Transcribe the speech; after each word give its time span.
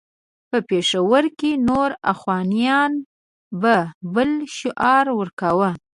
په 0.49 0.57
پېښور 0.69 1.23
کې 1.39 1.51
نور 1.67 1.89
اخوانیان 2.13 2.91
به 3.61 3.77
بل 4.15 4.31
شعار 4.57 5.05
ورکاوه. 5.19 5.69